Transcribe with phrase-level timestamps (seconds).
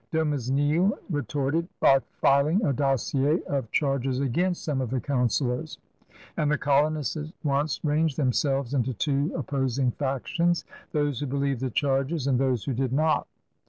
[0.11, 5.77] Dumesnil retorted by filing a dossier of charges against some of the councilors;
[6.37, 11.61] and the colonists at once ranged themselves into two op posing factions— those who believed
[11.61, 13.27] the charges and those who did not.